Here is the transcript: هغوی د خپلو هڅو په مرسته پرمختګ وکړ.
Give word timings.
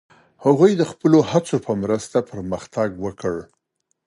هغوی 0.45 0.71
د 0.77 0.83
خپلو 0.91 1.17
هڅو 1.31 1.55
په 1.65 1.71
مرسته 1.81 2.17
پرمختګ 2.31 2.89
وکړ. 3.05 3.35